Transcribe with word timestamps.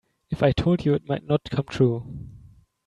If 0.31 0.41
I 0.41 0.51
told 0.51 0.83
you 0.83 0.95
it 0.95 1.07
might 1.07 1.27
not 1.27 1.51
come 1.51 1.65
true. 1.65 2.27